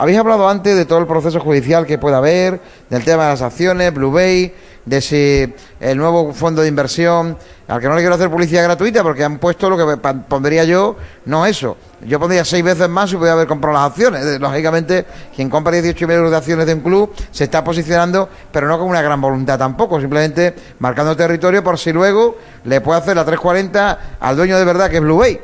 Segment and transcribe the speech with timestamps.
[0.00, 2.58] habéis hablado antes de todo el proceso judicial que pueda haber,
[2.88, 4.50] del tema de las acciones, Blue Bay,
[4.86, 7.36] de si el nuevo fondo de inversión,
[7.68, 10.96] al que no le quiero hacer publicidad gratuita porque han puesto lo que pondría yo,
[11.26, 11.76] no eso.
[12.06, 14.24] Yo pondría seis veces más si pudiera haber comprado las acciones.
[14.24, 15.04] Eh, lógicamente,
[15.36, 18.88] quien compra 18 euros de acciones de un club se está posicionando, pero no con
[18.88, 24.16] una gran voluntad tampoco, simplemente marcando territorio por si luego le puede hacer la 340
[24.18, 25.38] al dueño de verdad que es Blue Bay.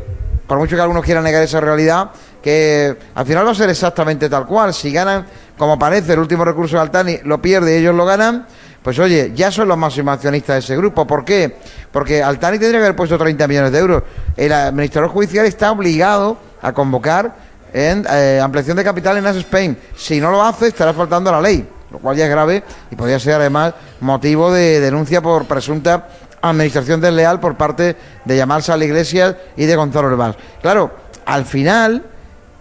[0.46, 2.10] Por mucho que algunos quieran negar esa realidad,
[2.46, 4.72] que al final va a ser exactamente tal cual.
[4.72, 5.26] Si ganan,
[5.58, 8.46] como parece, el último recurso de Altani lo pierde y ellos lo ganan,
[8.84, 11.04] pues oye, ya son los máximos accionistas de ese grupo.
[11.08, 11.56] ¿Por qué?
[11.90, 14.04] Porque Altani tendría que haber puesto 30 millones de euros.
[14.36, 17.34] El administrador judicial está obligado a convocar
[17.72, 19.76] en eh, ampliación de capital en As Spain.
[19.96, 22.94] Si no lo hace, estará faltando a la ley, lo cual ya es grave y
[22.94, 26.06] podría ser además motivo de denuncia por presunta
[26.42, 30.36] administración desleal por parte de Yamal Sal Iglesias y de Gonzalo Herbás.
[30.62, 30.92] Claro,
[31.24, 32.04] al final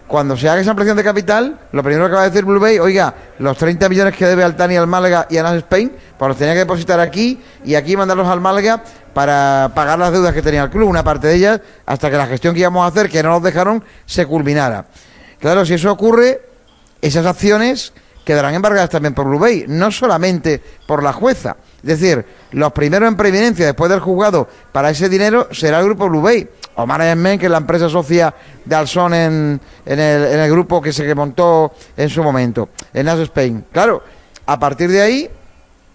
[0.06, 2.78] cuando se haga esa ampliación de capital, lo primero que va a decir Blue Bay,
[2.78, 6.36] oiga, los 30 millones que debe Altani al Málaga y a Nas Spain, pues los
[6.36, 8.82] tenía que depositar aquí y aquí mandarlos al Málaga
[9.12, 12.26] para pagar las deudas que tenía el club, una parte de ellas, hasta que la
[12.26, 14.86] gestión que íbamos a hacer, que no nos dejaron, se culminara.
[15.40, 16.42] Claro, si eso ocurre,
[17.00, 17.92] esas acciones
[18.24, 21.56] quedarán embargadas también por Blue Bay, no solamente por la jueza.
[21.86, 26.08] Es decir, los primeros en preeminencia después del juzgado para ese dinero será el grupo
[26.08, 28.34] Blue Bay o Management, que es la empresa socia
[28.64, 33.20] de Alson en, el, en el grupo que se montó en su momento, en As
[33.20, 33.66] Spain.
[33.70, 34.02] Claro,
[34.46, 35.30] a partir de ahí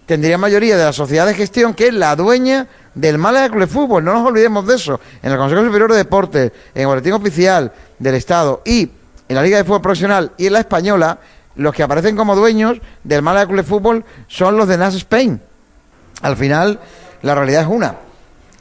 [0.06, 3.66] tendría mayoría de la sociedad de gestión que es la dueña del Málaga Club de
[3.66, 4.98] Fútbol, no nos olvidemos de eso.
[5.22, 8.90] En el Consejo Superior de Deportes, en el Boletín Oficial del Estado y
[9.28, 11.18] en la Liga de Fútbol Profesional y en la Española,
[11.56, 15.38] los que aparecen como dueños del Málaga Club de Fútbol son los de Nas Spain.
[16.20, 16.78] Al final,
[17.22, 17.96] la realidad es una.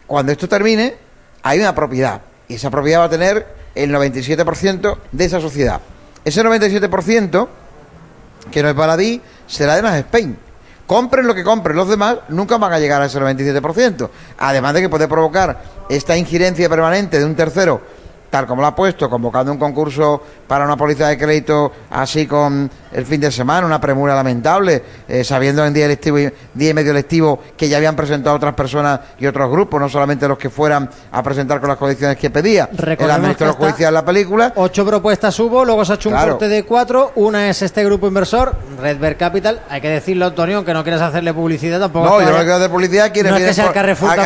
[0.07, 0.95] Cuando esto termine,
[1.43, 5.81] hay una propiedad y esa propiedad va a tener el 97% de esa sociedad.
[6.23, 7.47] Ese 97%
[8.51, 10.37] que no es baladí será de las Spain.
[10.87, 14.09] Compren lo que compren los demás, nunca van a llegar a ese 97%.
[14.37, 17.81] Además de que puede provocar esta injerencia permanente de un tercero
[18.31, 22.71] tal como lo ha puesto, convocando un concurso para una póliza de crédito así con
[22.93, 26.73] el fin de semana, una premura lamentable, eh, sabiendo en día lectivo y día y
[26.73, 30.49] medio lectivo que ya habían presentado otras personas y otros grupos, no solamente los que
[30.49, 34.53] fueran a presentar con las condiciones que pedía el administrador judicial de la película.
[34.55, 38.07] Ocho propuestas hubo, luego se ha hecho un corte de cuatro, una es este grupo
[38.07, 42.05] inversor, Redbird Capital, hay que decirlo, Antonio, que no quieres hacerle publicidad tampoco.
[42.05, 43.71] No, yo no quiero hacer publicidad quienes, a,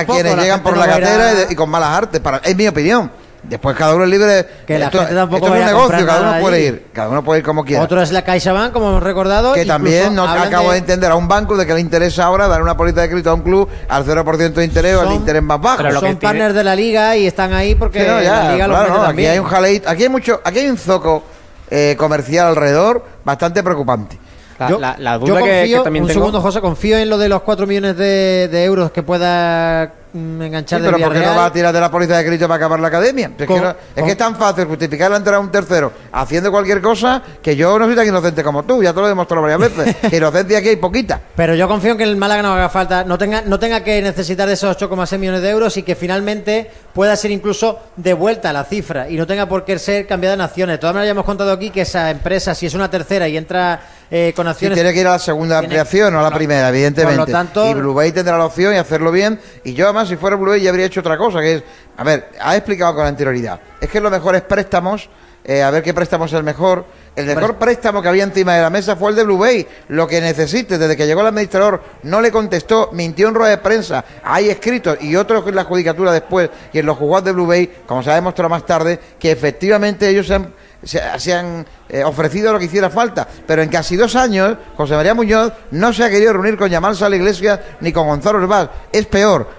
[0.05, 3.24] quienes llegan por la, cartera y, con malas artes, para, es mi opinión.
[3.49, 6.41] Después cada uno es libre Que la gente tampoco esto es un negocio, cada uno
[6.41, 6.85] puede ir.
[6.93, 7.83] Cada uno puede ir como quiera.
[7.83, 9.53] Otro es la CaixaBank, como hemos recordado.
[9.53, 10.79] Que también no acabo de...
[10.79, 13.33] entender a un banco de que le interesa ahora dar una política de crédito a
[13.33, 15.77] un club al 0% de interés o al interés más bajo.
[15.77, 19.39] Pero son partners de la liga y están ahí porque la liga claro, Aquí hay
[19.39, 21.23] un jaleito, aquí hay mucho, aquí hay un zoco
[21.69, 24.19] eh, comercial alrededor bastante preocupante.
[24.57, 27.97] La, duda confío, que, también un segundo, José, confío en lo de los 4 millones
[27.97, 31.91] de, de euros que pueda Enganchar pero ¿por qué no va a tirar de la
[31.91, 33.31] póliza de crédito para acabar la academia?
[33.37, 37.55] Es, que, es, tan fácil justificar la entrada a un tercero haciendo cualquier cosa que
[37.57, 39.95] yo no soy tan inocente como tú, ya te lo he demostrado varias veces.
[40.09, 41.19] que inocencia aquí hay poquita.
[41.35, 44.01] Pero yo confío en que el Málaga no haga falta, no tenga, no tenga que
[44.01, 49.09] necesitar esos 8,6 millones de euros y que finalmente pueda ser incluso devuelta la cifra
[49.09, 50.79] y no tenga por qué ser cambiada en acciones.
[50.79, 53.81] Todavía ya hemos contado aquí que esa empresa, si es una tercera y entra
[54.11, 54.75] eh, con acciones.
[54.75, 57.31] tiene que ir a la segunda ampliación, o a la primera, evidentemente.
[57.31, 59.39] y Blue Bay tendrá la opción y hacerlo bien.
[59.63, 61.63] Y yo, además, si fuera Blue Bay, ya habría hecho otra cosa, que es.
[61.97, 63.59] A ver, ha explicado con anterioridad.
[63.79, 65.09] Es que los mejores préstamos.
[65.47, 66.85] Eh, a ver qué préstamo es el mejor.
[67.15, 69.65] El mejor préstamo que había encima de la mesa fue el de Blue Bay.
[69.89, 73.57] Lo que necesite, desde que llegó el administrador, no le contestó, mintió en rueda de
[73.59, 74.03] prensa.
[74.23, 77.71] Hay escritos y otros en la judicatura después y en los juzgados de Blue Bay,
[77.85, 80.53] como se ha demostrado más tarde, que efectivamente ellos se han
[80.83, 85.15] se, han eh, ofrecido lo que hiciera falta, pero en casi dos años José María
[85.15, 88.69] Muñoz no se ha querido reunir con Yamal Sala Iglesia ni con Gonzalo Herbal.
[88.91, 89.49] Es peor,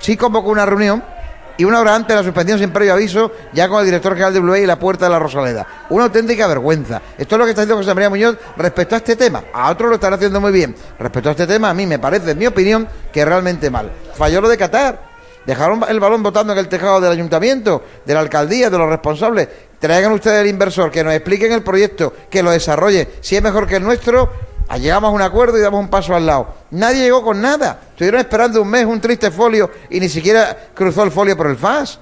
[0.00, 1.02] sí convocó una reunión
[1.56, 4.40] y una hora antes la suspensión sin previo aviso, ya con el director general de
[4.40, 5.66] Blue y la puerta de la Rosaleda.
[5.90, 7.00] Una auténtica vergüenza.
[7.16, 9.44] Esto es lo que está diciendo José María Muñoz respecto a este tema.
[9.52, 10.74] A otros lo están haciendo muy bien.
[10.98, 13.90] Respecto a este tema, a mí me parece, en mi opinión, que realmente mal.
[14.14, 15.14] Falló lo de Qatar.
[15.46, 19.48] Dejaron el balón botando en el tejado del ayuntamiento, de la alcaldía, de los responsables.
[19.78, 23.08] Traigan ustedes el inversor, que nos expliquen el proyecto, que lo desarrolle.
[23.20, 24.30] Si es mejor que el nuestro,
[24.78, 26.48] llegamos a un acuerdo y damos un paso al lado.
[26.70, 27.80] Nadie llegó con nada.
[27.90, 31.56] Estuvieron esperando un mes, un triste folio, y ni siquiera cruzó el folio por el
[31.56, 31.98] FAS.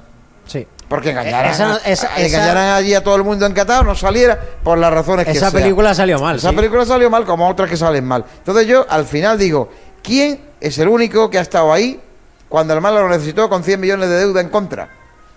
[0.46, 0.66] Sí.
[0.88, 5.50] Porque engañaran, allí a todo el mundo encantado, no saliera por las razones que Esa
[5.50, 6.36] película salió mal.
[6.36, 8.24] Esa película salió mal, como otras que salen mal.
[8.38, 9.70] Entonces yo, al final, digo,
[10.02, 12.00] ¿quién es el único que ha estado ahí
[12.52, 14.90] cuando el Málaga lo necesitó con 100 millones de deuda en contra.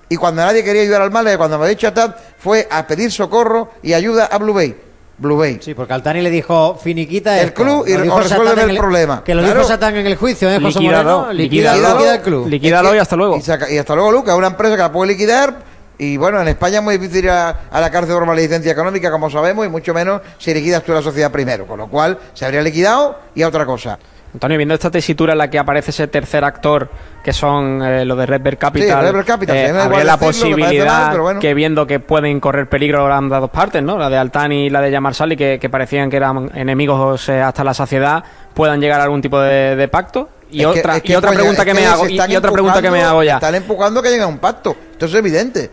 [0.10, 3.10] Y cuando nadie quería ayudar al Málaga, cuando me ha dicho Atad, fue a pedir
[3.10, 4.76] socorro y ayuda a Blue Bay.
[5.18, 5.60] Blue Bay.
[5.62, 7.64] Sí, porque Altani le dijo finiquita El esto.
[7.64, 9.24] club y resuelve el problema.
[9.24, 9.60] Que lo Claro.
[9.60, 11.34] dijo Satán en el juicio, ¿eh, José Liquídalo, Moreno?
[11.34, 11.96] Liquida, liquídalo.
[11.98, 12.48] liquida el club.
[12.50, 13.38] Liquídalo Es que- y hasta luego.
[13.38, 15.76] Y, saca- y hasta luego, Luca, una empresa que la puede liquidar.
[15.98, 19.10] Y bueno, en España es muy difícil ir a, a la cárcel por malicencia económica,
[19.10, 21.66] como sabemos, y mucho menos si liquidas tú la sociedad primero.
[21.66, 23.98] Con lo cual, se habría liquidado y a otra cosa.
[24.36, 26.90] Antonio, viendo esta tesitura en la que aparece ese tercer actor,
[27.24, 30.18] que son eh, los de Red Bear Capital, Sí, Red Bear Capital, eh, habría la
[30.18, 31.40] decirlo, posibilidad mal, pero bueno.
[31.40, 33.98] que viendo que pueden correr peligro ambas dos partes, ¿no?
[33.98, 37.42] La de Altani y la de Yamar Sali, que, que parecían que eran enemigos eh,
[37.42, 38.24] hasta la saciedad,
[38.54, 40.30] puedan llegar a algún tipo de, de pacto.
[40.52, 42.36] Y Es que- otra, es que, y otra pregunta que, me hago, y, están y
[42.36, 43.36] otra pregunta que me empujando- hago ya.
[43.36, 44.76] Están empujando que lleguen a un pacto.
[44.92, 45.72] Esto es evidente.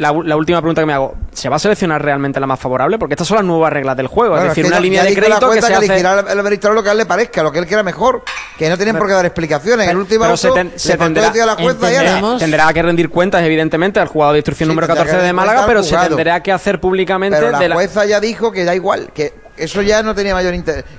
[0.00, 2.98] La, la última pregunta que me hago, ¿se va a seleccionar realmente la más favorable?
[2.98, 5.10] Porque estas son las nuevas reglas del juego, es decir, que una ya- línea ya
[5.10, 5.84] de crédito que se hace...
[5.84, 8.22] elegirá el, administrador lo que a él le parezca, lo que él quiera mejor.
[8.56, 9.84] Que no tienen por qué dar explicaciones.
[9.84, 14.00] En el último auto se, ten- se tendrá, a la jueza que rendir cuentas, evidentemente,
[14.00, 16.52] al jugador de instrucción Sí, número tendrá que 14 de Málaga, pero se tendrá que
[16.52, 20.02] hacer públicamente Pero la de la- jueza ya dijo que da igual, que eso ya
[20.02, 20.54] no tenía mayor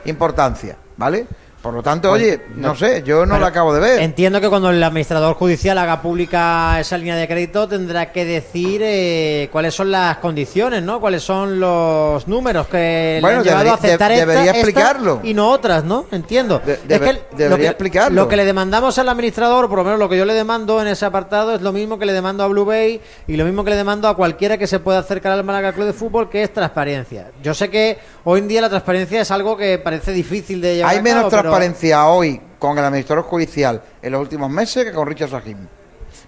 [0.05, 1.25] importancia, ¿vale?
[1.61, 3.99] Por lo tanto, oye, no sé, yo no lo acabo de ver.
[3.99, 8.81] Entiendo que cuando el administrador judicial haga pública esa línea de crédito tendrá que decir
[8.83, 10.99] eh, cuáles son las condiciones, ¿no?
[10.99, 15.19] Cuáles son los números que Bueno, le han llevado a aceptar de- debería esta explicarlo.
[15.21, 16.05] y no otras, ¿no?
[16.11, 16.59] Entiendo.
[16.65, 18.23] De- Es que lo debería que- explicarlo.
[18.23, 20.87] Lo que le demandamos al administrador, por lo menos lo que yo le demando en
[20.87, 23.69] ese apartado, es lo mismo que le demando a Blue Bay y lo mismo que
[23.69, 26.51] le demando a cualquiera que se pueda acercar al Málaga Club de Fútbol, que es
[26.51, 27.27] transparencia.
[27.43, 30.91] Yo sé que hoy en día la transparencia es algo que parece difícil de llevar
[30.93, 34.85] Hay a menos cabo, pero- transparencia hoy con el administrador judicial en los últimos meses
[34.85, 35.57] que con Richard Sajim.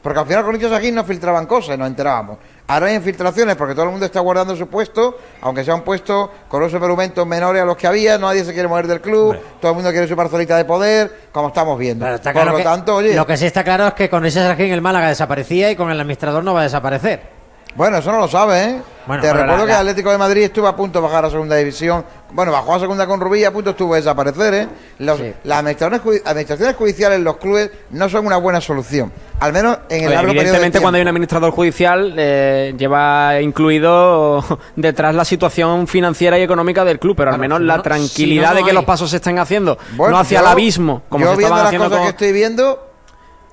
[0.01, 2.37] Porque al final con Richard Sajim nos filtraban cosas y nos enterábamos.
[2.67, 6.31] Ahora hay infiltraciones porque todo el mundo está guardando su puesto, aunque sea un puesto
[6.47, 9.71] con los supermentos menores a los que había, nadie se quiere mover del club, todo
[9.71, 12.03] el mundo quiere su parcelita de poder, como estamos viendo.
[12.05, 14.09] Pero está Por claro lo que- tanto, oye, Lo que sí está claro es que
[14.09, 17.42] con ese Sargín el Málaga desaparecía y con el administrador no va a desaparecer.
[17.75, 18.81] Bueno, eso no lo sabes, ¿eh?
[19.05, 21.29] Bueno, Te recuerdo la- que el Atlético de Madrid estuvo a punto de bajar a
[21.29, 22.05] segunda división.
[22.31, 24.67] Bueno, bajó a segunda con Rubí y a punto estuvo de desaparecer, ¿eh?
[24.99, 25.33] Los- Sí.
[25.43, 29.11] Las administraciones, judi- administraciones judiciales en los clubes no son una buena solución.
[29.39, 33.41] Al menos en el Oye, largo de evidentemente, cuando hay un administrador judicial, eh, lleva
[33.41, 34.43] incluido
[34.77, 38.59] detrás la situación financiera y económica del club, pero al menos la tranquilidad si no,
[38.61, 41.31] de que los pasos se estén haciendo, Bueno, no hacia yo- el abismo, como yo
[41.31, 42.89] se viendo las haciendo cosas con- que estoy viendo...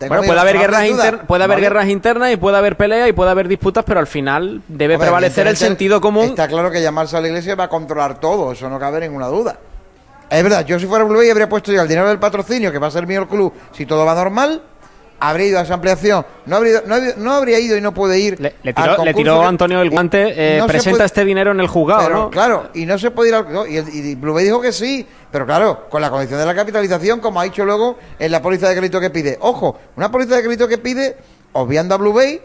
[0.00, 1.67] tengo Bueno, puede haber guerras internas, puede haber ¿vale?
[1.69, 5.08] guerras internas y puede haber peleas y puede haber disputas, pero al final debe Hombre,
[5.08, 6.31] prevalecer el sentido común.
[6.31, 9.26] Está claro que llamarse a la iglesia va a controlar todo, eso no cabe ninguna
[9.26, 9.58] duda.
[10.31, 12.79] Es verdad, yo si fuera Blue Bay habría puesto ya el dinero del patrocinio, que
[12.79, 14.62] va a ser mío el club, si todo va normal,
[15.20, 17.93] habría ido a esa ampliación, no habría, ido- no habría, no habría ido y no
[17.94, 18.40] puede ir.
[18.40, 21.25] Le, le al tiró, le concurso tiró Antonio el guante, eh, no presenta puede- este
[21.25, 22.31] dinero en el juzgado, pero, ¿no?
[22.31, 23.46] Claro, y no se puede ir al.
[23.70, 26.55] y, el- y Blue Bay dijo que sí, pero claro, con la condición de la
[26.55, 29.37] capitalización, como ha dicho luego en la póliza de crédito que pide.
[29.40, 31.17] Ojo, una póliza de crédito que pide,
[31.52, 32.40] obviando a Blue Bay,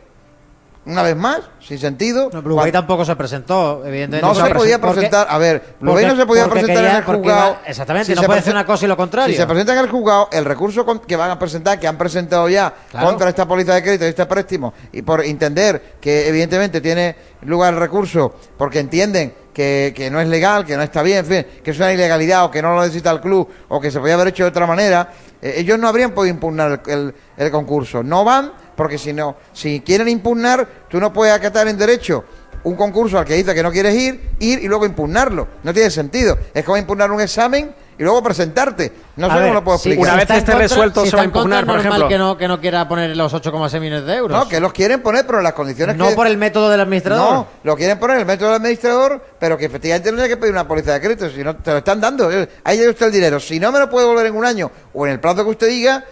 [0.86, 2.30] una vez más, sin sentido.
[2.32, 4.28] No, Blue Bay tampoco se presentó, evidentemente.
[4.28, 5.28] no se podía porque- presentar.
[5.30, 7.50] A ver, Blue Bay no se podía presentar quería- en el juzgado.
[7.52, 9.34] iba- exactamente, Si no se puede hacer una cosa y lo contrario.
[9.34, 11.98] Si se presenta en el juzgado, el recurso con- que van a presentar, que han
[11.98, 13.08] presentado ya Claro.
[13.08, 17.74] contra esta póliza de crédito y este préstamo, y por entender que evidentemente tiene lugar
[17.74, 21.46] el recurso, porque entienden que, que no es legal, que no está bien, en fin,
[21.64, 24.16] que es una ilegalidad o que no lo necesita el club o que se podía
[24.16, 25.10] haber hecho de otra manera,
[25.42, 28.04] eh, ellos no habrían podido impugnar el, el- el concurso.
[28.04, 32.24] No van, porque si no, si quieren impugnar, tú no puedes acatar en derecho
[32.64, 35.48] un concurso al que dice que no quieres ir, ir y luego impugnarlo.
[35.62, 36.36] No tiene sentido.
[36.52, 38.92] Es como impugnar un examen y luego presentarte.
[39.18, 40.14] No A sé ver, cómo lo puedo si- explicar.
[40.16, 42.08] Una vez esté contra- resuelto, si se va a impugnar, por ejemplo.
[42.08, 44.36] Que no, que no quiera poner los 8,6 millones de euros.
[44.36, 46.16] No, que los quieren poner, pero en las condiciones No que...
[46.16, 47.32] por el método del administrador.
[47.34, 50.38] No, lo quieren poner en el método del administrador, pero que efectivamente no hay que
[50.38, 52.32] pedir una póliza de crédito, si no te lo están dando.
[52.32, 53.40] eh, Ahí tiene usted el dinero.
[53.40, 55.68] Si no me lo puede devolver en un año o en el plazo que usted
[55.68, 56.04] diga,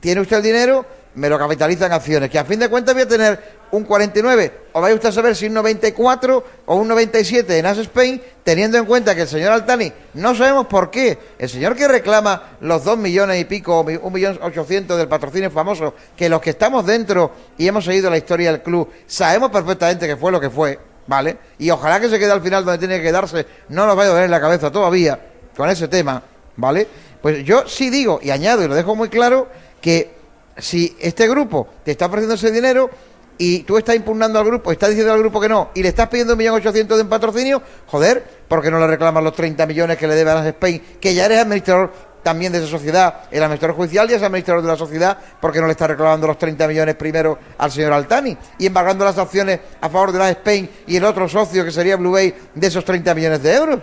[0.00, 3.02] tiene usted el dinero, me lo capitaliza en acciones, que a fin de cuentas voy
[3.02, 7.58] a tener un 49, o vaya usted a saber si un 94 o un 97
[7.58, 11.48] en As Spain, teniendo en cuenta que el señor Altani, no sabemos por qué, el
[11.48, 16.28] señor que reclama los 2 millones y pico, un millón ochocientos del patrocinio famoso, que
[16.28, 20.32] los que estamos dentro y hemos seguido la historia del club, sabemos perfectamente que fue
[20.32, 21.38] lo que fue, ¿vale?
[21.58, 24.12] Y ojalá que se quede al final donde tiene que quedarse, no nos vaya a
[24.12, 25.18] doler en la cabeza todavía
[25.56, 26.22] con ese tema,
[26.56, 26.86] ¿vale?
[27.22, 29.48] Pues yo sí digo, y añado y lo dejo muy claro,
[29.80, 30.23] que
[30.58, 32.90] si este grupo te está ofreciendo ese dinero
[33.36, 36.08] y tú estás impugnando al grupo, estás diciendo al grupo que no, y le estás
[36.08, 39.66] pidiendo un millón ochocientos de un patrocinio, joder, ¿por qué no le reclamas los 30
[39.66, 41.92] millones que le debe a las Spain, que ya eres administrador
[42.24, 45.66] también de esa sociedad, el administrador judicial ya es administrador de la sociedad, porque no
[45.66, 49.88] le está reclamando los 30 millones primero al señor Altani y embargando las acciones a
[49.88, 53.14] favor de las Spain y el otro socio que sería Blue Bay de esos 30
[53.14, 53.80] millones de euros?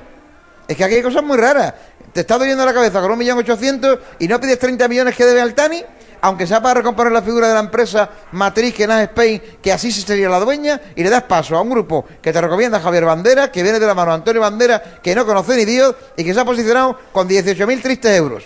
[0.67, 1.73] Es que aquí hay cosas muy raras.
[2.11, 5.25] Te está doliendo la cabeza con un millón ochocientos y no pides 30 millones que
[5.25, 5.83] debe Altani.
[6.21, 9.91] Aunque sea para recomponer la figura de la empresa matriz que nace Spain, que así
[9.91, 13.05] se sería la dueña, y le das paso a un grupo que te recomienda Javier
[13.05, 16.23] Bandera, que viene de la mano de Antonio Bandera, que no conoce ni Dios, y
[16.23, 18.43] que se ha posicionado con 18.000 tristes euros.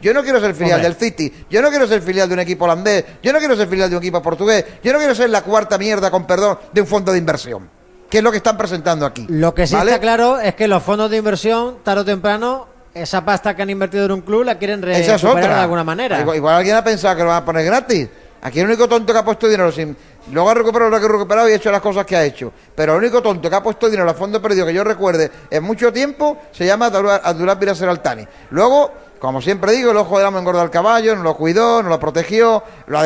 [0.00, 0.88] Yo no quiero ser filial Hombre.
[0.90, 3.66] del City, yo no quiero ser filial de un equipo holandés, yo no quiero ser
[3.66, 6.80] filial de un equipo portugués, yo no quiero ser la cuarta mierda, con perdón, de
[6.82, 7.70] un fondo de inversión.
[8.10, 9.26] Que es lo que están presentando aquí.
[9.28, 9.90] Lo que sí ¿vale?
[9.90, 12.68] está claro es que los fondos de inversión, tarde o temprano,
[13.02, 15.56] esa pasta que han invertido en un club la quieren Esa es recuperar otra.
[15.56, 16.20] de alguna manera.
[16.20, 18.08] Igual, igual alguien ha pensado que lo van a poner gratis.
[18.42, 19.96] Aquí el único tonto que ha puesto dinero sin.
[20.32, 22.52] Luego ha recuperado lo que ha recuperado y ha hecho las cosas que ha hecho.
[22.74, 25.62] Pero el único tonto que ha puesto dinero a fondo perdido que yo recuerde en
[25.62, 28.26] mucho tiempo se llama Abdullah Biraser Altani.
[28.50, 31.88] Luego, como siempre digo, el ojo del amo engorda al caballo, no lo cuidó, no
[31.88, 33.04] lo protegió, lo ha,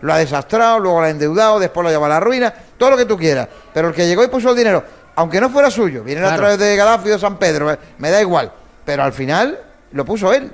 [0.00, 2.96] lo ha desastrado, luego lo ha endeudado, después lo lleva a la ruina, todo lo
[2.96, 3.48] que tú quieras.
[3.72, 4.82] Pero el que llegó y puso el dinero,
[5.16, 8.20] aunque no fuera suyo, viene a través de Gaddafi o San Pedro, eh, me da
[8.20, 8.52] igual.
[8.90, 9.58] Pero al final
[9.92, 10.52] lo puso él.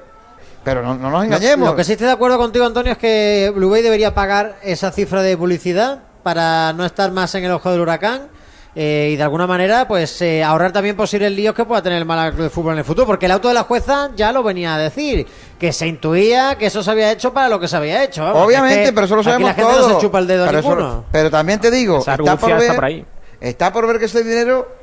[0.63, 1.69] Pero no, no nos engañemos.
[1.71, 4.91] Lo, que sí estoy de acuerdo contigo, Antonio, es que Blue Bay debería pagar esa
[4.91, 8.29] cifra de publicidad para no estar más en el ojo del huracán.
[8.75, 12.05] eh, y de alguna manera, pues eh, ahorrar también posibles líos que pueda tener el
[12.05, 13.07] Málaga Club de Fútbol en el futuro.
[13.07, 15.27] Porque el auto de la jueza ya lo venía a decir,
[15.59, 18.23] que se intuía que eso se había hecho para lo que se había hecho.
[18.25, 19.89] vamos, Obviamente, es que pero eso lo aquí sabemos la gente todos.
[19.89, 21.05] no se chupa el dedo pero, eso- ninguno.
[21.13, 23.07] pero también te digo, está por, ver, por ahí.
[23.41, 24.76] está por ver que ese dinero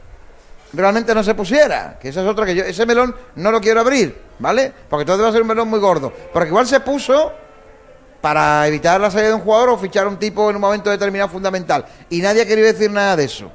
[0.73, 1.97] realmente no se pusiera.
[1.99, 4.73] Que esa es otra que yo, ese melón no lo quiero abrir, ¿vale?
[4.89, 6.11] Porque entonces va a ser un melón muy gordo.
[6.31, 7.31] Porque igual se puso
[8.21, 10.89] para evitar la salida de un jugador o fichar a un tipo en un momento
[10.89, 11.85] determinado fundamental.
[12.09, 13.51] Y nadie ha querido decir nada de eso.